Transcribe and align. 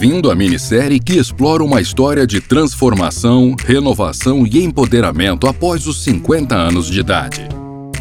Bem-vindo 0.00 0.30
à 0.30 0.34
minissérie 0.34 0.98
que 0.98 1.18
explora 1.18 1.62
uma 1.62 1.78
história 1.78 2.26
de 2.26 2.40
transformação, 2.40 3.54
renovação 3.62 4.46
e 4.46 4.64
empoderamento 4.64 5.46
após 5.46 5.86
os 5.86 6.02
50 6.02 6.56
anos 6.56 6.86
de 6.86 7.00
idade. 7.00 7.46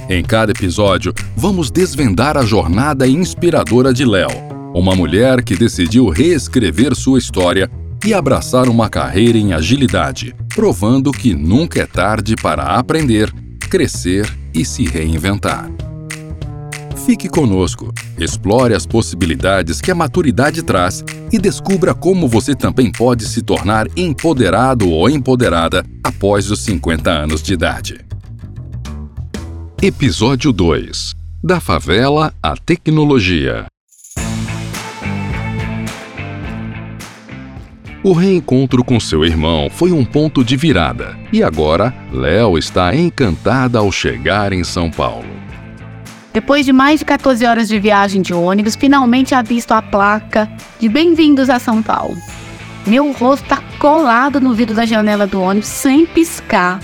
Em 0.09 0.23
cada 0.23 0.53
episódio, 0.53 1.13
vamos 1.35 1.69
desvendar 1.69 2.37
a 2.37 2.45
jornada 2.45 3.05
inspiradora 3.05 3.93
de 3.93 4.05
Léo, 4.05 4.31
uma 4.73 4.95
mulher 4.95 5.43
que 5.43 5.57
decidiu 5.57 6.07
reescrever 6.07 6.95
sua 6.95 7.19
história 7.19 7.69
e 8.05 8.13
abraçar 8.13 8.69
uma 8.69 8.89
carreira 8.89 9.37
em 9.37 9.51
agilidade, 9.51 10.33
provando 10.55 11.11
que 11.11 11.33
nunca 11.35 11.81
é 11.81 11.85
tarde 11.85 12.33
para 12.41 12.63
aprender, 12.63 13.29
crescer 13.69 14.25
e 14.53 14.63
se 14.63 14.85
reinventar. 14.85 15.69
Fique 17.05 17.27
conosco, 17.29 17.93
explore 18.19 18.73
as 18.73 18.85
possibilidades 18.85 19.81
que 19.81 19.89
a 19.89 19.95
maturidade 19.95 20.61
traz 20.61 21.03
e 21.31 21.39
descubra 21.39 21.93
como 21.93 22.27
você 22.27 22.53
também 22.53 22.91
pode 22.91 23.25
se 23.25 23.41
tornar 23.41 23.87
empoderado 23.95 24.89
ou 24.89 25.09
empoderada 25.09 25.83
após 26.03 26.51
os 26.51 26.59
50 26.61 27.09
anos 27.09 27.41
de 27.41 27.53
idade. 27.53 28.05
Episódio 29.81 30.51
2 30.51 31.15
Da 31.43 31.59
favela 31.59 32.33
à 32.43 32.55
tecnologia. 32.55 33.65
O 38.03 38.13
reencontro 38.13 38.83
com 38.83 38.99
seu 38.99 39.25
irmão 39.25 39.69
foi 39.69 39.91
um 39.91 40.05
ponto 40.05 40.43
de 40.43 40.55
virada, 40.55 41.17
e 41.33 41.43
agora 41.43 41.93
Léo 42.13 42.57
está 42.57 42.95
encantada 42.95 43.79
ao 43.79 43.91
chegar 43.91 44.53
em 44.53 44.63
São 44.63 44.89
Paulo. 44.89 45.38
Depois 46.31 46.63
de 46.63 46.71
mais 46.71 46.99
de 46.99 47.05
14 47.05 47.43
horas 47.45 47.67
de 47.67 47.79
viagem 47.79 48.21
de 48.21 48.33
ônibus, 48.33 48.75
finalmente 48.75 49.33
avisto 49.33 49.71
a 49.71 49.81
placa 49.81 50.47
de 50.79 50.87
Bem-vindos 50.87 51.49
a 51.49 51.57
São 51.57 51.81
Paulo. 51.81 52.15
Meu 52.85 53.11
rosto 53.11 53.43
está 53.43 53.63
colado 53.79 54.39
no 54.39 54.53
vidro 54.53 54.75
da 54.75 54.85
janela 54.85 55.25
do 55.25 55.41
ônibus 55.41 55.67
sem 55.67 56.05
piscar, 56.05 56.79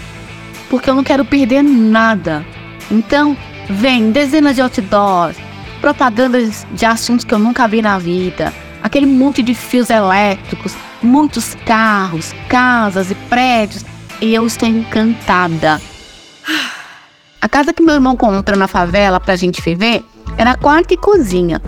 porque 0.67 0.89
eu 0.89 0.95
não 0.95 1.03
quero 1.03 1.23
perder 1.23 1.61
nada. 1.63 2.43
Então, 2.89 3.37
vem 3.69 4.11
dezenas 4.11 4.55
de 4.55 4.61
outdoors, 4.61 5.37
propagandas 5.79 6.65
de 6.71 6.85
assuntos 6.85 7.23
que 7.23 7.33
eu 7.33 7.39
nunca 7.39 7.67
vi 7.67 7.83
na 7.83 7.99
vida, 7.99 8.51
aquele 8.81 9.05
monte 9.05 9.43
de 9.43 9.53
fios 9.53 9.91
elétricos, 9.91 10.75
muitos 11.03 11.55
carros, 11.67 12.33
casas 12.49 13.11
e 13.11 13.15
prédios, 13.29 13.85
e 14.19 14.33
eu 14.33 14.47
estou 14.47 14.67
encantada. 14.67 15.79
A 17.41 17.49
casa 17.49 17.73
que 17.73 17.83
meu 17.83 17.95
irmão 17.95 18.15
comprou 18.15 18.57
na 18.57 18.67
favela 18.67 19.19
pra 19.19 19.35
gente 19.35 19.61
viver 19.61 20.03
era 20.37 20.55
quarto 20.55 20.93
e 20.93 20.97
cozinha. 20.97 21.61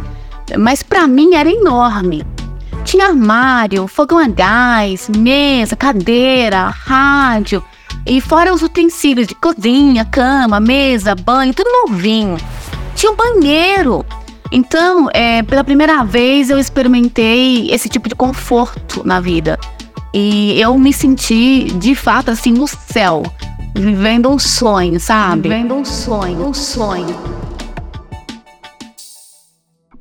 Mas 0.58 0.82
pra 0.82 1.08
mim 1.08 1.36
era 1.36 1.50
enorme. 1.50 2.26
Tinha 2.84 3.08
armário, 3.08 3.88
fogão 3.88 4.18
a 4.18 4.28
gás, 4.28 5.09
mesa, 5.09 5.76
cadeira, 5.76 6.68
rádio. 6.70 7.64
E 8.06 8.22
fora 8.22 8.54
os 8.54 8.62
utensílios 8.62 9.28
de 9.28 9.36
cozinha, 9.36 10.06
cama, 10.06 10.59
mesa, 10.59 11.14
banho, 11.14 11.54
tudo 11.54 11.70
novinho. 11.70 12.38
Tinha 12.96 13.12
um 13.12 13.16
banheiro. 13.16 14.06
Então, 14.52 15.09
é, 15.14 15.44
pela 15.44 15.64
primeira 15.64 16.04
vez 16.06 16.50
eu 16.50 16.58
experimentei 16.58 17.70
esse 17.70 17.90
tipo 17.90 18.08
de 18.08 18.16
conforto 18.16 19.06
na 19.06 19.20
vida. 19.20 19.59
E 20.14 20.59
eu 20.59 20.78
me 20.78 20.94
senti, 20.94 21.66
de 21.66 21.94
fato, 21.94 22.31
assim, 22.31 22.54
no 22.54 22.66
céu 22.68 23.24
vivendo 23.76 24.30
um 24.30 24.40
sonho, 24.40 25.00
sabe? 25.00 25.50
Vivendo 25.50 25.73
um 25.73 25.86
sonho, 25.86 26.48
um 26.48 26.54
sonho. 26.54 27.16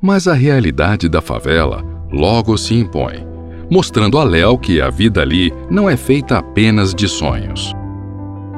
Mas 0.01 0.27
a 0.27 0.33
realidade 0.33 1.09
da 1.09 1.21
favela 1.21 1.83
logo 2.11 2.57
se 2.57 2.75
impõe, 2.75 3.25
mostrando 3.69 4.17
a 4.17 4.23
Léo 4.23 4.57
que 4.57 4.79
a 4.79 4.89
vida 4.89 5.21
ali 5.21 5.53
não 5.69 5.89
é 5.89 5.97
feita 5.97 6.37
apenas 6.37 6.93
de 6.93 7.07
sonhos. 7.07 7.73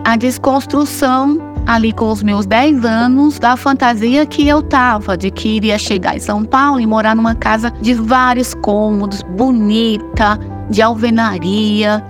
A 0.06 0.16
desconstrução 0.16 1.50
ali 1.66 1.94
com 1.94 2.12
os 2.12 2.24
meus 2.24 2.46
10 2.46 2.84
anos 2.84 3.38
da 3.38 3.56
fantasia 3.56 4.26
que 4.26 4.48
eu 4.48 4.62
tava 4.62 5.16
de 5.16 5.30
que 5.30 5.50
iria 5.50 5.78
chegar 5.78 6.16
em 6.16 6.20
São 6.20 6.44
Paulo 6.44 6.80
e 6.80 6.88
morar 6.88 7.16
numa 7.16 7.36
casa 7.36 7.72
de 7.82 7.94
vários 7.94 8.54
cômodos, 8.56 9.22
bonita, 9.22 10.40
de 10.70 10.82
alvenaria, 10.82 12.04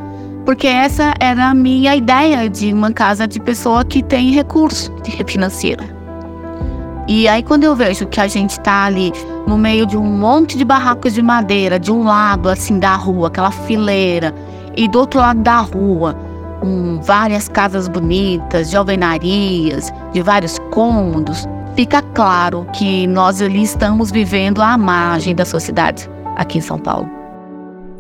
porque 0.50 0.66
essa 0.66 1.14
era 1.20 1.52
a 1.52 1.54
minha 1.54 1.96
ideia 1.96 2.50
de 2.50 2.74
uma 2.74 2.92
casa 2.92 3.28
de 3.28 3.40
pessoa 3.40 3.86
que 3.86 4.02
tem 4.02 4.32
recurso 4.32 4.92
financeiro. 5.28 5.84
E 7.08 7.28
aí 7.28 7.44
quando 7.44 7.66
eu 7.66 7.76
vejo 7.76 8.08
que 8.08 8.20
a 8.20 8.28
gente 8.28 8.50
está 8.54 8.86
ali 8.86 9.14
no 9.46 9.60
meio 9.60 9.86
de 9.86 9.96
um 9.96 10.04
monte 10.04 10.58
de 10.58 10.66
barracos 10.66 11.14
de 11.14 11.22
madeira, 11.22 11.78
de 11.78 11.92
um 11.92 12.04
lado 12.04 12.50
assim 12.50 12.80
da 12.80 12.96
rua, 12.96 13.28
aquela 13.28 13.52
fileira, 13.52 14.34
e 14.76 14.88
do 14.88 14.98
outro 14.98 15.20
lado 15.20 15.40
da 15.40 15.60
rua, 15.60 16.18
com 16.60 17.00
várias 17.04 17.48
casas 17.48 17.88
bonitas, 17.88 18.72
de 18.72 18.76
alvenarias, 18.76 19.94
de 20.12 20.24
vários 20.24 20.58
cômodos, 20.72 21.48
fica 21.76 22.02
claro 22.02 22.66
que 22.74 23.06
nós 23.06 23.40
ali 23.40 23.62
estamos 23.62 24.10
vivendo 24.10 24.64
à 24.64 24.76
margem 24.80 25.36
da 25.36 25.46
sociedade 25.46 26.10
aqui 26.36 26.58
em 26.58 26.62
São 26.62 26.80
Paulo. 26.80 27.19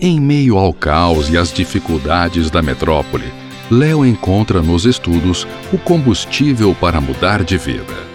Em 0.02 0.18
meio 0.18 0.58
ao 0.58 0.72
caos 0.74 1.30
e 1.30 1.38
às 1.38 1.52
dificuldades 1.52 2.50
da 2.50 2.62
metrópole, 2.62 3.34
Léo 3.70 4.06
encontra 4.06 4.62
nos 4.62 4.86
estudos 4.86 5.46
o 5.74 5.78
combustível 5.78 6.74
para 6.74 7.02
mudar 7.02 7.44
de 7.44 7.58
vida. 7.58 8.08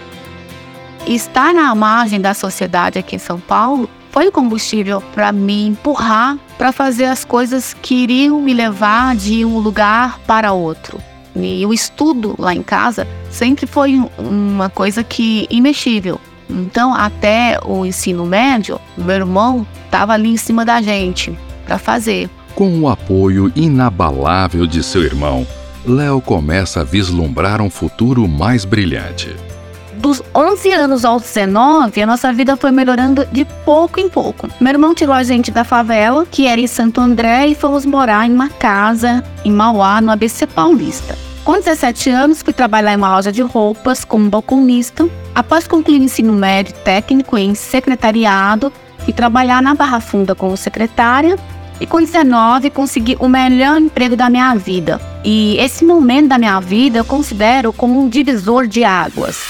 Estar 1.05 1.53
na 1.53 1.75
margem 1.75 2.19
da 2.19 2.33
sociedade 2.33 2.97
aqui 2.97 3.17
em 3.17 3.19
São 3.19 3.39
Paulo 3.39 3.87
foi 4.09 4.27
o 4.27 4.31
combustível 4.31 4.99
para 5.13 5.31
me 5.31 5.67
empurrar 5.67 6.39
para 6.57 6.71
fazer 6.71 7.05
as 7.05 7.23
coisas 7.23 7.75
que 7.75 7.93
iriam 7.93 8.41
me 8.41 8.55
levar 8.55 9.15
de 9.15 9.45
um 9.45 9.59
lugar 9.59 10.17
para 10.25 10.53
outro. 10.53 10.99
E 11.35 11.63
o 11.67 11.71
estudo 11.71 12.33
lá 12.39 12.55
em 12.55 12.63
casa 12.63 13.07
sempre 13.29 13.67
foi 13.67 14.01
uma 14.17 14.71
coisa 14.71 15.03
que 15.03 15.45
imexível. 15.51 16.19
Então, 16.49 16.95
até 16.95 17.59
o 17.63 17.85
ensino 17.85 18.25
médio, 18.25 18.81
meu 18.97 19.17
irmão 19.17 19.67
estava 19.85 20.13
ali 20.13 20.29
em 20.29 20.37
cima 20.37 20.65
da 20.65 20.81
gente 20.81 21.37
fazer. 21.77 22.29
Com 22.55 22.79
o 22.79 22.87
apoio 22.87 23.51
inabalável 23.55 24.65
de 24.65 24.81
seu 24.81 25.03
irmão, 25.03 25.45
Léo 25.85 26.21
começa 26.21 26.81
a 26.81 26.83
vislumbrar 26.83 27.61
um 27.61 27.69
futuro 27.69 28.27
mais 28.27 28.63
brilhante. 28.63 29.35
Dos 29.95 30.21
11 30.33 30.71
anos 30.71 31.05
aos 31.05 31.23
19, 31.23 32.01
a 32.01 32.05
nossa 32.05 32.31
vida 32.31 32.55
foi 32.55 32.71
melhorando 32.71 33.25
de 33.31 33.43
pouco 33.65 33.99
em 33.99 34.07
pouco. 34.07 34.47
Meu 34.59 34.71
irmão 34.71 34.93
tirou 34.95 35.13
a 35.13 35.23
gente 35.23 35.51
da 35.51 35.63
favela, 35.63 36.25
que 36.25 36.47
era 36.47 36.61
em 36.61 36.67
Santo 36.67 37.01
André, 37.01 37.47
e 37.47 37.55
fomos 37.55 37.85
morar 37.85 38.27
em 38.27 38.33
uma 38.33 38.49
casa 38.49 39.23
em 39.43 39.51
Mauá, 39.51 39.99
no 40.01 40.11
ABC 40.11 40.47
Paulista. 40.47 41.17
Com 41.43 41.53
17 41.53 42.09
anos, 42.09 42.41
fui 42.41 42.53
trabalhar 42.53 42.93
em 42.93 42.97
uma 42.97 43.15
loja 43.15 43.31
de 43.31 43.41
roupas 43.41 44.03
como 44.03 44.29
balconista. 44.29 45.07
Após 45.33 45.67
concluir 45.67 45.99
o 45.99 46.03
ensino 46.03 46.33
médio 46.33 46.73
técnico 46.83 47.37
em 47.37 47.53
secretariado, 47.53 48.71
e 49.07 49.13
trabalhar 49.13 49.61
na 49.61 49.75
Barra 49.75 49.99
Funda 49.99 50.35
como 50.35 50.57
secretária 50.57 51.37
e 51.79 51.85
com 51.85 51.99
19 51.99 52.69
consegui 52.69 53.15
o 53.19 53.27
melhor 53.27 53.79
emprego 53.79 54.15
da 54.15 54.29
minha 54.29 54.53
vida. 54.55 54.99
E 55.23 55.57
esse 55.57 55.83
momento 55.83 56.29
da 56.29 56.37
minha 56.37 56.59
vida 56.59 56.99
eu 56.99 57.05
considero 57.05 57.73
como 57.73 57.99
um 57.99 58.09
divisor 58.09 58.67
de 58.67 58.83
águas. 58.83 59.47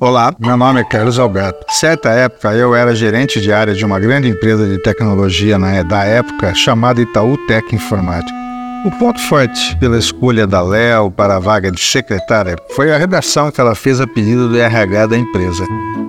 Olá, 0.00 0.34
meu 0.38 0.56
nome 0.56 0.82
é 0.82 0.84
Carlos 0.84 1.18
Alberto. 1.18 1.64
Certa 1.70 2.10
época 2.10 2.52
eu 2.52 2.74
era 2.74 2.94
gerente 2.94 3.40
de 3.40 3.50
área 3.50 3.74
de 3.74 3.86
uma 3.86 3.98
grande 3.98 4.28
empresa 4.28 4.68
de 4.68 4.78
tecnologia 4.82 5.58
na, 5.58 5.82
da 5.82 6.04
época 6.04 6.54
chamada 6.54 7.00
Itaú 7.00 7.38
Tec 7.46 7.74
Informática. 7.74 8.43
O 8.84 8.90
ponto 8.90 9.18
forte 9.18 9.74
pela 9.78 9.96
escolha 9.96 10.46
da 10.46 10.60
Léo 10.60 11.10
para 11.10 11.36
a 11.36 11.38
vaga 11.38 11.72
de 11.72 11.80
secretária 11.80 12.54
foi 12.76 12.92
a 12.92 12.98
redação 12.98 13.50
que 13.50 13.58
ela 13.58 13.74
fez 13.74 13.98
a 13.98 14.06
pedido 14.06 14.50
do 14.50 14.58
RH 14.58 15.06
da 15.06 15.16
empresa. 15.16 15.64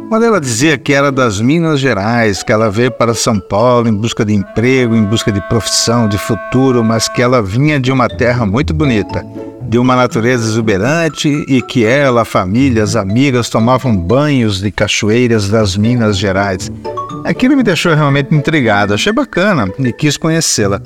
Quando 0.10 0.25
ela 0.25 0.42
dizia 0.42 0.77
que 0.77 0.92
era 0.92 1.10
das 1.10 1.39
Minas 1.39 1.80
Gerais, 1.80 2.44
que 2.44 2.51
ela 2.51 2.69
veio 2.69 2.92
para 2.92 3.13
São 3.13 3.39
Paulo 3.39 3.88
em 3.88 3.94
busca 3.94 4.25
de 4.25 4.33
emprego, 4.33 4.94
em 4.94 5.06
busca 5.06 5.31
de 5.31 5.39
profissão, 5.48 6.10
de 6.10 6.18
futuro, 6.18 6.83
mas 6.83 7.07
que 7.07 7.22
ela 7.22 7.42
vinha 7.42 7.80
de 7.80 7.94
uma 7.94 8.10
terra 8.10 8.45
muito 8.45 8.74
bonita, 8.74 9.25
de 9.62 9.77
uma 9.77 9.95
natureza 9.95 10.44
exuberante 10.44 11.30
e 11.48 11.62
que 11.62 11.86
ela, 11.86 12.24
a 12.24 12.25
família, 12.25 12.83
as 12.83 12.98
amigas 12.98 13.48
tomavam 13.48 13.95
banhos 13.95 14.60
de 14.60 14.69
cachoeiras 14.69 15.48
das 15.48 15.77
Minas 15.77 16.18
Gerais. 16.18 16.69
Aquilo 17.24 17.56
me 17.56 17.63
deixou 17.63 17.95
realmente 17.95 18.36
intrigado, 18.36 18.94
achei 18.94 19.13
bacana 19.13 19.72
e 19.80 19.94
quis 19.94 20.18
conhecê-la. 20.18 20.81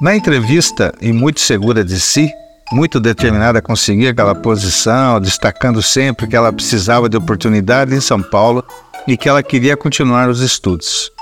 Na 0.00 0.14
entrevista, 0.14 0.92
e 1.00 1.12
muito 1.12 1.40
segura 1.40 1.84
de 1.84 2.00
si, 2.00 2.30
muito 2.72 2.98
determinada 2.98 3.60
a 3.60 3.62
conseguir 3.62 4.08
aquela 4.08 4.34
posição, 4.34 5.20
destacando 5.20 5.80
sempre 5.80 6.26
que 6.26 6.34
ela 6.34 6.52
precisava 6.52 7.08
de 7.08 7.16
oportunidade 7.16 7.94
em 7.94 8.00
São 8.00 8.20
Paulo 8.20 8.64
e 9.06 9.16
que 9.16 9.28
ela 9.28 9.42
queria 9.42 9.76
continuar 9.76 10.28
os 10.28 10.40
estudos. 10.40 11.12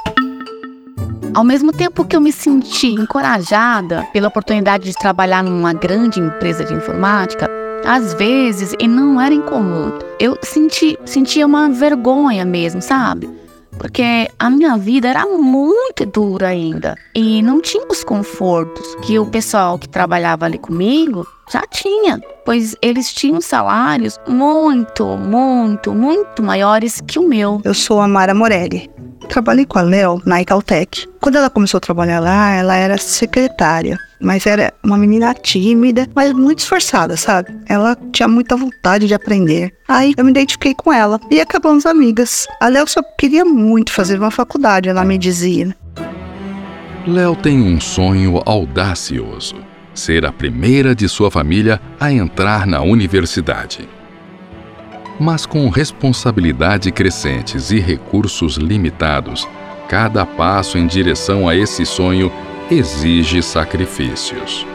Ao 1.35 1.45
mesmo 1.45 1.73
tempo 1.73 2.05
que 2.05 2.17
eu 2.17 2.21
me 2.21 2.33
senti 2.33 2.89
encorajada 2.89 4.07
pela 4.13 4.29
oportunidade 4.29 4.85
de 4.85 4.97
trabalhar 4.99 5.43
numa 5.43 5.73
grande 5.73 6.21
empresa 6.21 6.65
de 6.65 6.75
informática, 6.75 7.49
Às 7.85 8.15
vezes, 8.15 8.77
e 8.79 8.87
não 8.87 9.21
era 9.21 9.35
incomum, 9.35 9.91
eu 10.21 10.39
senti, 10.41 10.97
sentia 11.05 11.45
uma 11.45 11.69
vergonha 11.69 12.45
mesmo, 12.45 12.81
sabe? 12.81 13.29
Porque 13.83 14.31
a 14.39 14.49
minha 14.49 14.79
vida 14.79 15.09
era 15.09 15.27
muito 15.27 16.07
dura 16.07 16.47
ainda. 16.47 16.97
E 17.13 17.43
não 17.43 17.61
tinha 17.61 17.85
os 17.91 18.05
confortos 18.05 18.95
que 19.03 19.19
o 19.19 19.27
pessoal 19.27 19.77
que 19.77 19.89
trabalhava 19.89 20.45
ali 20.45 20.57
comigo 20.57 21.27
já 21.51 21.63
tinha. 21.71 22.21
Pois 22.45 22.77
eles 22.83 23.13
tinham 23.13 23.41
salários 23.41 24.19
muito, 24.27 25.17
muito, 25.17 25.95
muito 25.95 26.43
maiores 26.43 27.01
que 27.01 27.19
o 27.19 27.29
meu. 27.29 27.61
Eu 27.65 27.75
sou 27.75 28.01
a 28.01 28.09
Mara 28.09 28.35
Morelli. 28.35 28.91
Trabalhei 29.29 29.65
com 29.65 29.79
a 29.79 29.83
Léo 29.83 30.21
na 30.27 30.43
Icaltec. 30.43 31.09
Quando 31.21 31.37
ela 31.37 31.49
começou 31.49 31.79
a 31.79 31.81
trabalhar 31.81 32.21
lá, 32.21 32.51
ela 32.51 32.77
era 32.77 32.99
secretária. 32.99 33.99
Mas 34.21 34.47
era 34.47 34.73
uma 34.85 34.99
menina 34.99 35.35
tímida, 35.35 36.09
mas 36.15 36.33
muito 36.33 36.61
esforçada, 36.61 37.17
sabe? 37.17 37.57
Ela 37.69 37.97
tinha 38.13 38.29
muita 38.29 38.57
vontade 38.57 39.07
de 39.07 39.15
aprender. 39.15 39.73
Aí 39.89 40.15
eu 40.17 40.25
me 40.25 40.31
identifiquei 40.31 40.75
com 40.75 40.93
ela 40.93 41.21
e 41.31 41.41
acabamos 41.41 41.87
amigas. 41.87 42.47
A 42.61 42.69
Léo 42.69 42.87
só 42.89 43.03
queria 43.19 43.45
muito 43.45 43.93
fazer 43.93 44.19
uma 44.19 44.31
faculdade, 44.31 44.89
ela 44.89 45.05
me 45.05 45.19
dizia. 45.19 45.75
Léo 47.07 47.35
tem 47.35 47.61
um 47.61 47.81
sonho 47.81 48.41
audacioso: 48.47 49.57
ser 49.95 50.25
a 50.25 50.33
primeira 50.33 50.95
de 50.95 51.09
sua 51.09 51.31
família 51.31 51.81
a 52.01 52.13
entrar 52.13 52.67
na 52.67 52.81
universidade. 52.81 53.89
Mas 55.21 55.47
com 55.47 55.69
responsabilidade 55.69 56.91
crescentes 56.91 57.71
e 57.71 57.79
recursos 57.79 58.57
limitados, 58.57 59.47
cada 59.89 60.25
passo 60.25 60.79
em 60.79 60.87
direção 60.87 61.49
a 61.49 61.55
esse 61.55 61.85
sonho 61.85 62.33
exige 62.71 63.43
sacrifícios. 63.43 64.67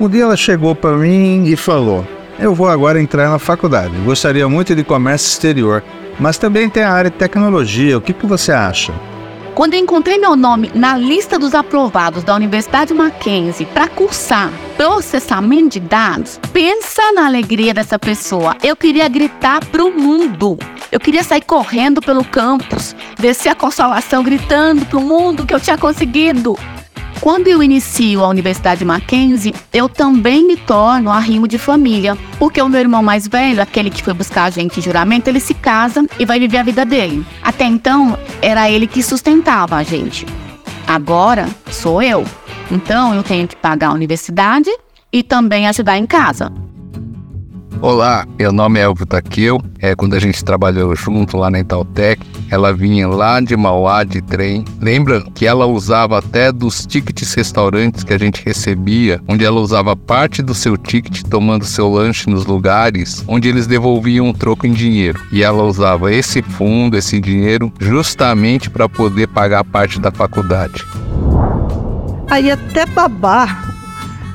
Um 0.00 0.08
dia 0.08 0.22
ela 0.22 0.36
chegou 0.36 0.74
para 0.74 0.96
mim 0.96 1.44
e 1.44 1.56
falou: 1.56 2.06
Eu 2.38 2.54
vou 2.54 2.68
agora 2.68 3.00
entrar 3.00 3.28
na 3.28 3.38
faculdade. 3.38 3.94
Gostaria 4.04 4.48
muito 4.48 4.74
de 4.74 4.84
comércio 4.84 5.28
exterior, 5.28 5.82
mas 6.18 6.38
também 6.38 6.70
tem 6.70 6.82
a 6.82 6.92
área 6.92 7.10
de 7.10 7.16
tecnologia. 7.16 7.98
O 7.98 8.00
que, 8.00 8.12
que 8.12 8.26
você 8.26 8.52
acha? 8.52 8.92
Quando 9.58 9.74
eu 9.74 9.80
encontrei 9.80 10.18
meu 10.18 10.36
nome 10.36 10.70
na 10.72 10.96
lista 10.96 11.36
dos 11.36 11.52
aprovados 11.52 12.22
da 12.22 12.32
Universidade 12.32 12.94
Mackenzie 12.94 13.66
para 13.66 13.88
cursar 13.88 14.52
processamento 14.76 15.70
de 15.70 15.80
dados, 15.80 16.38
pensa 16.52 17.10
na 17.10 17.26
alegria 17.26 17.74
dessa 17.74 17.98
pessoa. 17.98 18.56
Eu 18.62 18.76
queria 18.76 19.08
gritar 19.08 19.64
pro 19.64 19.90
mundo. 19.90 20.56
Eu 20.92 21.00
queria 21.00 21.24
sair 21.24 21.42
correndo 21.42 22.00
pelo 22.00 22.24
campus, 22.24 22.94
descer 23.18 23.48
a 23.48 23.54
consolação 23.56 24.22
gritando 24.22 24.86
pro 24.86 25.00
mundo 25.00 25.44
que 25.44 25.52
eu 25.52 25.58
tinha 25.58 25.76
conseguido. 25.76 26.56
Quando 27.20 27.48
eu 27.48 27.62
inicio 27.62 28.22
a 28.22 28.28
Universidade 28.28 28.84
Mackenzie, 28.84 29.54
eu 29.72 29.88
também 29.88 30.46
me 30.46 30.56
torno 30.56 31.10
arrimo 31.10 31.48
de 31.48 31.58
família, 31.58 32.16
porque 32.38 32.62
o 32.62 32.68
meu 32.68 32.80
irmão 32.80 33.02
mais 33.02 33.26
velho, 33.26 33.60
aquele 33.60 33.90
que 33.90 34.02
foi 34.02 34.14
buscar 34.14 34.44
a 34.44 34.50
gente 34.50 34.78
em 34.78 34.82
juramento, 34.82 35.28
ele 35.28 35.40
se 35.40 35.52
casa 35.52 36.06
e 36.18 36.24
vai 36.24 36.38
viver 36.38 36.58
a 36.58 36.62
vida 36.62 36.84
dele. 36.84 37.26
Até 37.42 37.64
então, 37.64 38.16
era 38.40 38.70
ele 38.70 38.86
que 38.86 39.02
sustentava 39.02 39.76
a 39.76 39.82
gente. 39.82 40.24
Agora, 40.86 41.48
sou 41.70 42.00
eu. 42.00 42.24
Então, 42.70 43.14
eu 43.14 43.22
tenho 43.22 43.48
que 43.48 43.56
pagar 43.56 43.88
a 43.88 43.92
universidade 43.92 44.70
e 45.12 45.22
também 45.22 45.66
ajudar 45.66 45.98
em 45.98 46.06
casa. 46.06 46.52
Olá, 47.80 48.26
meu 48.36 48.50
nome 48.52 48.80
é 48.80 48.82
Elvio 48.82 49.06
Taqueu. 49.06 49.62
É, 49.78 49.94
quando 49.94 50.14
a 50.14 50.18
gente 50.18 50.44
trabalhou 50.44 50.96
junto 50.96 51.36
lá 51.36 51.48
na 51.48 51.60
Itautec, 51.60 52.20
ela 52.50 52.72
vinha 52.72 53.06
lá 53.06 53.40
de 53.40 53.56
Mauá 53.56 54.02
de 54.02 54.20
trem. 54.20 54.64
Lembra 54.80 55.22
que 55.32 55.46
ela 55.46 55.64
usava 55.64 56.18
até 56.18 56.50
dos 56.50 56.84
tickets 56.84 57.32
restaurantes 57.34 58.02
que 58.02 58.12
a 58.12 58.18
gente 58.18 58.44
recebia, 58.44 59.20
onde 59.28 59.44
ela 59.44 59.60
usava 59.60 59.94
parte 59.94 60.42
do 60.42 60.54
seu 60.54 60.76
ticket 60.76 61.22
tomando 61.22 61.64
seu 61.64 61.88
lanche 61.88 62.28
nos 62.28 62.46
lugares 62.46 63.22
onde 63.28 63.48
eles 63.48 63.68
devolviam 63.68 64.28
o 64.28 64.34
troco 64.34 64.66
em 64.66 64.72
dinheiro. 64.72 65.20
E 65.30 65.44
ela 65.44 65.62
usava 65.62 66.12
esse 66.12 66.42
fundo, 66.42 66.96
esse 66.96 67.20
dinheiro, 67.20 67.72
justamente 67.78 68.68
para 68.68 68.88
poder 68.88 69.28
pagar 69.28 69.62
parte 69.62 70.00
da 70.00 70.10
faculdade. 70.10 70.84
Aí 72.28 72.50
até 72.50 72.84
babar 72.86 73.67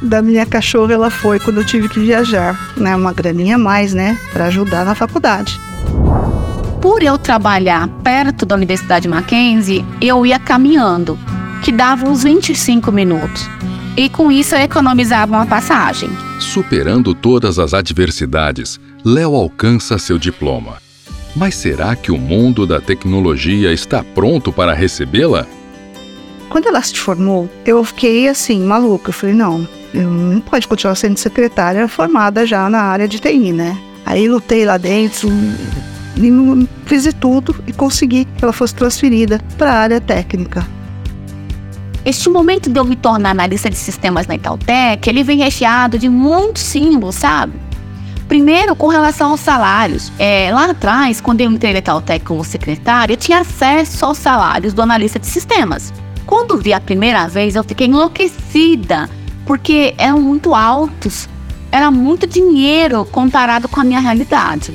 da 0.04 0.22
minha 0.22 0.46
cachorra 0.46 0.94
ela 0.94 1.10
foi 1.10 1.40
quando 1.40 1.62
eu 1.62 1.66
tive 1.66 1.88
que 1.88 2.00
viajar, 2.00 2.60
né? 2.76 2.96
Uma 2.96 3.14
graninha 3.14 3.56
a 3.56 3.60
mais, 3.60 3.94
né? 3.94 4.18
Para 4.32 4.46
ajudar 4.46 4.86
na 4.86 4.94
faculdade. 4.94 5.60
Por 6.82 7.02
eu 7.02 7.18
trabalhar 7.18 7.88
perto 8.04 8.46
da 8.46 8.56
Universidade 8.56 9.08
Mackenzie, 9.08 9.86
eu 10.02 10.26
ia 10.26 10.38
caminhando, 10.38 11.18
que 11.64 11.72
dava 11.72 12.08
uns 12.08 12.24
25 12.24 12.92
minutos. 12.92 13.50
E 13.96 14.10
com 14.10 14.32
isso 14.32 14.56
eu 14.56 14.60
economizava 14.60 15.32
uma 15.32 15.46
passagem. 15.46 16.10
Superando 16.40 17.14
todas 17.14 17.58
as 17.58 17.74
adversidades, 17.74 18.80
Léo 19.06 19.36
alcança 19.36 19.98
seu 19.98 20.18
diploma. 20.18 20.78
Mas 21.36 21.56
será 21.56 21.96
que 21.96 22.12
o 22.12 22.18
mundo 22.18 22.68
da 22.68 22.82
tecnologia 22.82 23.72
está 23.72 24.04
pronto 24.04 24.52
para 24.52 24.74
recebê-la? 24.74 25.48
Quando 26.50 26.68
ela 26.68 26.82
se 26.82 26.96
formou, 26.96 27.50
eu 27.66 27.84
fiquei 27.84 28.28
assim, 28.28 28.60
maluca. 28.60 29.10
Eu 29.10 29.14
falei, 29.14 29.34
não, 29.34 29.68
não 29.94 30.42
pode 30.42 30.68
continuar 30.68 30.96
sendo 30.96 31.18
secretária 31.18 31.88
formada 31.88 32.46
já 32.46 32.70
na 32.70 32.82
área 32.82 33.08
de 33.08 33.20
TI, 33.20 33.52
né? 33.52 33.78
Aí 34.06 34.28
lutei 34.28 34.66
lá 34.66 34.78
dentro, 34.78 35.30
fiz 36.86 37.04
de 37.04 37.14
tudo 37.14 37.56
e 37.68 37.74
consegui 37.74 38.26
que 38.26 38.44
ela 38.44 38.54
fosse 38.54 38.76
transferida 38.76 39.40
para 39.58 39.72
a 39.72 39.78
área 39.80 40.02
técnica. 40.02 40.66
Este 42.06 42.30
momento 42.30 42.70
de 42.70 42.78
eu 42.78 42.84
me 42.84 42.98
tornar 42.98 43.30
analista 43.30 43.70
de 43.70 43.78
sistemas 43.78 44.28
na 44.28 44.36
Itautec, 44.36 45.08
ele 45.08 45.24
vem 45.24 45.38
recheado 45.38 45.98
de 45.98 46.10
muitos 46.10 46.62
símbolos, 46.62 47.16
sabe? 47.16 47.54
Primeiro, 48.28 48.76
com 48.76 48.88
relação 48.88 49.32
aos 49.32 49.40
salários. 49.40 50.12
É, 50.20 50.50
lá 50.52 50.72
atrás, 50.72 51.22
quando 51.22 51.42
eu 51.42 51.50
entrei 51.50 51.72
na 51.72 51.80
Itautec 51.80 52.26
como 52.26 52.44
secretária, 52.44 53.14
eu 53.14 53.18
tinha 53.18 53.40
acesso 53.40 54.06
aos 54.06 54.18
salários 54.18 54.74
do 54.74 54.82
analista 54.82 55.18
de 55.18 55.28
sistemas. 55.28 55.94
Quando 56.26 56.58
vi 56.58 56.74
a 56.74 56.82
primeira 56.82 57.28
vez, 57.28 57.56
eu 57.56 57.64
fiquei 57.64 57.88
enlouquecida, 57.88 59.10
porque 59.46 59.94
eram 59.98 60.22
muito 60.22 60.54
altos. 60.54 61.28
Era 61.72 61.90
muito 61.90 62.28
dinheiro 62.28 63.06
comparado 63.06 63.68
com 63.68 63.80
a 63.80 63.84
minha 63.84 64.00
realidade. 64.00 64.74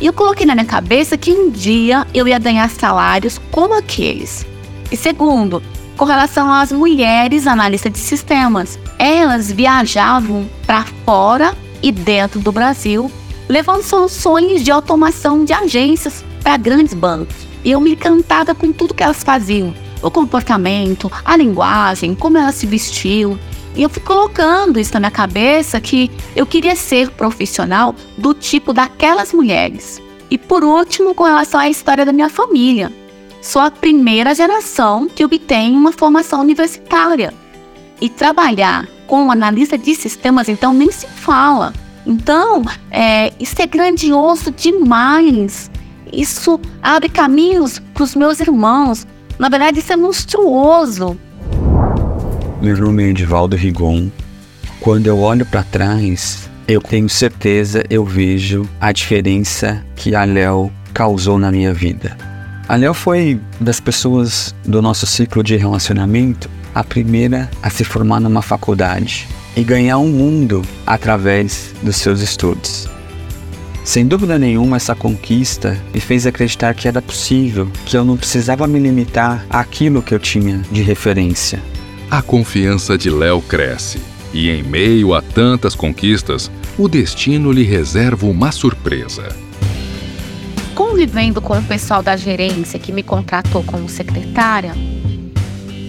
E 0.00 0.06
eu 0.06 0.12
coloquei 0.12 0.46
na 0.46 0.54
minha 0.54 0.66
cabeça 0.66 1.16
que 1.16 1.32
um 1.32 1.50
dia 1.50 2.06
eu 2.14 2.26
ia 2.26 2.38
ganhar 2.38 2.68
salários 2.70 3.40
como 3.50 3.74
aqueles. 3.74 4.46
E 4.90 4.96
segundo, 4.96 5.62
com 5.96 6.04
relação 6.04 6.50
às 6.50 6.72
mulheres 6.72 7.46
analistas 7.46 7.92
de 7.92 7.98
sistemas, 7.98 8.78
elas 8.98 9.52
viajavam 9.52 10.48
para 10.66 10.86
fora 11.04 11.54
e 11.82 11.92
dentro 11.92 12.40
do 12.40 12.50
Brasil, 12.50 13.10
levando 13.48 13.82
soluções 13.82 14.64
de 14.64 14.70
automação 14.70 15.44
de 15.44 15.52
agências 15.52 16.24
para 16.42 16.56
grandes 16.56 16.94
bancos. 16.94 17.36
E 17.62 17.70
eu 17.70 17.80
me 17.80 17.92
encantava 17.92 18.54
com 18.54 18.72
tudo 18.72 18.94
que 18.94 19.02
elas 19.02 19.22
faziam 19.22 19.74
o 20.02 20.10
comportamento, 20.10 21.12
a 21.22 21.36
linguagem, 21.36 22.14
como 22.14 22.38
ela 22.38 22.52
se 22.52 22.66
vestiu. 22.66 23.38
E 23.74 23.82
eu 23.82 23.88
fui 23.88 24.02
colocando 24.02 24.78
isso 24.78 24.92
na 24.94 25.00
minha 25.00 25.10
cabeça 25.10 25.80
que 25.80 26.10
eu 26.34 26.44
queria 26.44 26.74
ser 26.74 27.10
profissional 27.10 27.94
do 28.18 28.34
tipo 28.34 28.72
daquelas 28.72 29.32
mulheres. 29.32 30.02
E 30.30 30.36
por 30.36 30.64
último, 30.64 31.14
com 31.14 31.24
relação 31.24 31.60
à 31.60 31.68
história 31.68 32.04
da 32.04 32.12
minha 32.12 32.28
família. 32.28 32.92
Sou 33.40 33.62
a 33.62 33.70
primeira 33.70 34.34
geração 34.34 35.08
que 35.08 35.24
obtém 35.24 35.74
uma 35.74 35.92
formação 35.92 36.40
universitária. 36.40 37.32
E 38.00 38.08
trabalhar 38.08 38.88
com 39.06 39.30
analista 39.30 39.76
de 39.76 39.94
sistemas, 39.94 40.48
então, 40.48 40.72
nem 40.72 40.90
se 40.90 41.06
fala. 41.06 41.72
Então, 42.06 42.62
é, 42.90 43.32
isso 43.38 43.60
é 43.60 43.66
grandioso 43.66 44.50
demais. 44.50 45.70
Isso 46.12 46.60
abre 46.82 47.08
caminhos 47.08 47.78
para 47.94 48.04
os 48.04 48.14
meus 48.14 48.40
irmãos, 48.40 49.06
na 49.40 49.48
verdade, 49.48 49.78
isso 49.78 49.90
é 49.90 49.96
monstruoso. 49.96 51.18
Meu 52.62 52.76
nome 52.76 53.02
é 53.04 53.08
Edivaldo 53.08 53.56
Rigon. 53.56 54.10
Quando 54.80 55.06
eu 55.06 55.18
olho 55.18 55.46
para 55.46 55.62
trás, 55.62 56.50
eu 56.68 56.82
tenho 56.82 57.08
certeza, 57.08 57.82
eu 57.88 58.04
vejo 58.04 58.68
a 58.78 58.92
diferença 58.92 59.82
que 59.96 60.14
a 60.14 60.24
Léo 60.24 60.70
causou 60.92 61.38
na 61.38 61.50
minha 61.50 61.72
vida. 61.72 62.14
A 62.68 62.76
Léo 62.76 62.92
foi 62.92 63.40
das 63.58 63.80
pessoas 63.80 64.54
do 64.62 64.82
nosso 64.82 65.06
ciclo 65.06 65.42
de 65.42 65.56
relacionamento 65.56 66.50
a 66.74 66.84
primeira 66.84 67.50
a 67.62 67.70
se 67.70 67.82
formar 67.82 68.20
numa 68.20 68.42
faculdade 68.42 69.26
e 69.56 69.64
ganhar 69.64 69.96
um 69.96 70.10
mundo 70.10 70.60
através 70.86 71.74
dos 71.82 71.96
seus 71.96 72.20
estudos. 72.20 72.86
Sem 73.84 74.06
dúvida 74.06 74.38
nenhuma, 74.38 74.76
essa 74.76 74.94
conquista 74.94 75.78
me 75.94 75.98
fez 75.98 76.26
acreditar 76.26 76.74
que 76.74 76.86
era 76.86 77.00
possível, 77.00 77.70
que 77.86 77.96
eu 77.96 78.04
não 78.04 78.18
precisava 78.18 78.66
me 78.66 78.78
limitar 78.78 79.46
àquilo 79.48 80.02
que 80.02 80.14
eu 80.14 80.18
tinha 80.18 80.58
de 80.70 80.82
referência. 80.82 81.58
A 82.10 82.20
confiança 82.20 82.98
de 82.98 83.08
Léo 83.08 83.40
cresce, 83.40 84.00
e 84.34 84.50
em 84.50 84.64
meio 84.64 85.14
a 85.14 85.22
tantas 85.22 85.76
conquistas, 85.76 86.50
o 86.76 86.88
destino 86.88 87.52
lhe 87.52 87.62
reserva 87.62 88.26
uma 88.26 88.50
surpresa. 88.50 89.28
Convivendo 90.74 91.40
com 91.40 91.56
o 91.56 91.62
pessoal 91.62 92.02
da 92.02 92.16
gerência 92.16 92.80
que 92.80 92.90
me 92.90 93.04
contratou 93.04 93.62
como 93.62 93.88
secretária, 93.88 94.74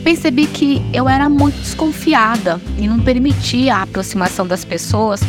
percebi 0.03 0.45
que 0.45 0.79
eu 0.93 1.09
era 1.09 1.27
muito 1.27 1.59
desconfiada 1.59 2.61
e 2.77 2.87
não 2.87 2.99
permitia 2.99 3.77
a 3.77 3.81
aproximação 3.81 4.45
das 4.45 4.63
pessoas 4.63 5.21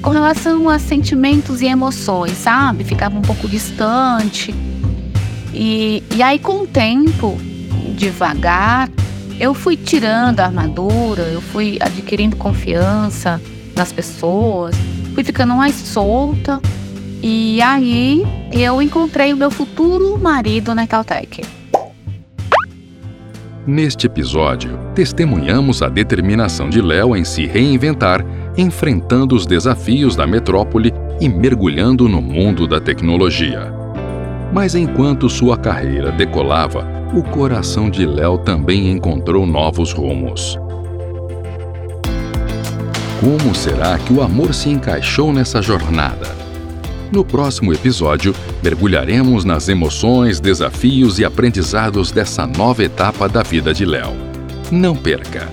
com 0.00 0.08
relação 0.08 0.70
a 0.70 0.78
sentimentos 0.78 1.60
e 1.60 1.66
emoções, 1.66 2.38
sabe? 2.38 2.82
Ficava 2.82 3.14
um 3.14 3.22
pouco 3.22 3.46
distante. 3.46 4.54
E, 5.52 6.02
e 6.16 6.22
aí, 6.22 6.38
com 6.38 6.62
o 6.62 6.66
tempo, 6.66 7.38
devagar, 7.94 8.88
eu 9.40 9.54
fui 9.54 9.74
tirando 9.74 10.40
a 10.40 10.44
armadura, 10.44 11.22
eu 11.22 11.40
fui 11.40 11.78
adquirindo 11.80 12.36
confiança 12.36 13.40
nas 13.74 13.90
pessoas, 13.90 14.76
fui 15.14 15.24
ficando 15.24 15.54
mais 15.54 15.74
solta. 15.74 16.60
E 17.22 17.60
aí 17.62 18.22
eu 18.52 18.82
encontrei 18.82 19.32
o 19.32 19.36
meu 19.38 19.50
futuro 19.50 20.18
marido 20.18 20.74
na 20.74 20.86
Caltech. 20.86 21.42
Neste 23.66 24.06
episódio, 24.06 24.78
testemunhamos 24.94 25.82
a 25.82 25.88
determinação 25.88 26.68
de 26.68 26.82
Léo 26.82 27.16
em 27.16 27.24
se 27.24 27.46
reinventar, 27.46 28.24
enfrentando 28.56 29.34
os 29.34 29.46
desafios 29.46 30.14
da 30.16 30.26
metrópole 30.26 30.92
e 31.20 31.28
mergulhando 31.28 32.08
no 32.08 32.20
mundo 32.20 32.66
da 32.66 32.80
tecnologia. 32.80 33.72
Mas 34.52 34.74
enquanto 34.74 35.28
sua 35.28 35.56
carreira 35.56 36.10
decolava, 36.10 36.99
o 37.12 37.24
coração 37.24 37.90
de 37.90 38.06
Léo 38.06 38.38
também 38.38 38.88
encontrou 38.88 39.44
novos 39.44 39.92
rumos. 39.92 40.56
Como 43.18 43.54
será 43.54 43.98
que 43.98 44.12
o 44.12 44.22
amor 44.22 44.54
se 44.54 44.70
encaixou 44.70 45.32
nessa 45.32 45.60
jornada? 45.60 46.28
No 47.10 47.24
próximo 47.24 47.72
episódio, 47.72 48.32
mergulharemos 48.62 49.44
nas 49.44 49.68
emoções, 49.68 50.38
desafios 50.38 51.18
e 51.18 51.24
aprendizados 51.24 52.12
dessa 52.12 52.46
nova 52.46 52.84
etapa 52.84 53.28
da 53.28 53.42
vida 53.42 53.74
de 53.74 53.84
Léo. 53.84 54.14
Não 54.70 54.94
perca! 54.94 55.48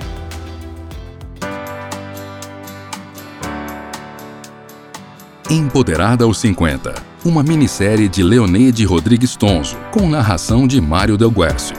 Empoderada 5.49 6.23
aos 6.23 6.37
50, 6.37 6.93
uma 7.25 7.43
minissérie 7.43 8.07
de 8.07 8.21
Leoneide 8.23 8.85
Rodrigues 8.85 9.35
Tonzo, 9.35 9.75
com 9.91 10.07
narração 10.07 10.67
de 10.67 10.79
Mário 10.79 11.17
Del 11.17 11.31
Guercio. 11.31 11.75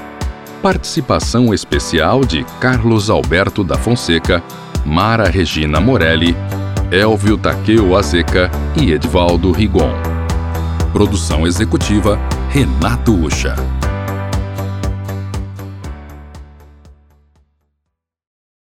Participação 0.62 1.54
especial 1.54 2.25
de 2.25 2.45
Carlos 2.61 3.09
Alberto 3.09 3.62
da 3.62 3.76
Fonseca, 3.76 4.42
Mara 4.85 5.28
Regina 5.28 5.80
Morelli, 5.80 6.37
Elvio 6.90 7.38
Takeo 7.38 7.97
Azeca 7.97 8.50
e 8.80 8.90
Edvaldo 8.92 9.52
Rigon. 9.52 9.92
Produção 10.92 11.47
executiva 11.47 12.18
Renato 12.50 13.14
Ucha. 13.14 13.77